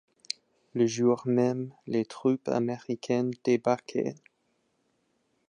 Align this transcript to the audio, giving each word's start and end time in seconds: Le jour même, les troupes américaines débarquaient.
Le 0.73 0.87
jour 0.87 1.21
même, 1.27 1.75
les 1.85 2.05
troupes 2.05 2.47
américaines 2.49 3.29
débarquaient. 3.43 4.15